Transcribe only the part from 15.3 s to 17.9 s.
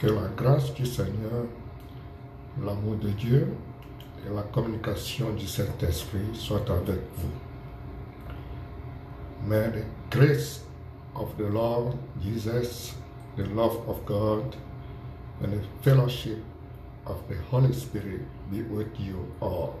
and the fellowship of the Holy